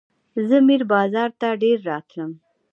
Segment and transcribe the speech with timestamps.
[0.47, 2.31] زه میر بازار ته ډېر راتلم.